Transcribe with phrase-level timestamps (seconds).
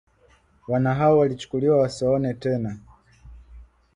[0.67, 2.77] wana hao walichukuliwa wasiwaone tena